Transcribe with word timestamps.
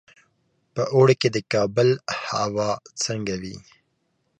په 0.73 0.83
اوړي 0.95 1.15
کې 1.21 1.29
د 1.31 1.37
کابل 1.53 1.89
هوا 2.29 2.71
څنګه 3.03 3.33
وي؟ 3.41 3.57